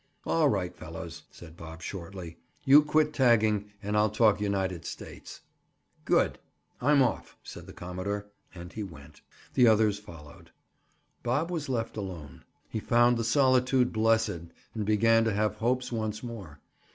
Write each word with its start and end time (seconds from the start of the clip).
"All 0.25 0.49
right, 0.49 0.75
fellows," 0.75 1.21
said 1.29 1.55
Bob 1.55 1.83
shortly. 1.83 2.39
"You 2.63 2.81
quit 2.81 3.13
tagging 3.13 3.69
and 3.83 3.95
I'll 3.95 4.09
talk 4.09 4.41
United 4.41 4.83
States." 4.83 5.41
"Good. 6.05 6.39
I'm 6.81 7.03
off," 7.03 7.37
said 7.43 7.67
the 7.67 7.73
commodore. 7.73 8.25
And 8.55 8.73
he 8.73 8.81
went. 8.81 9.21
The 9.53 9.67
others 9.67 9.99
followed. 9.99 10.49
Bob 11.21 11.51
was 11.51 11.69
left 11.69 11.97
alone. 11.97 12.43
He 12.67 12.79
found 12.79 13.15
the 13.15 13.23
solitude 13.23 13.93
blessed 13.93 14.29
and 14.73 14.85
began 14.85 15.23
to 15.25 15.33
have 15.33 15.57
hopes 15.57 15.91
once 15.91 16.23
more. 16.23 16.61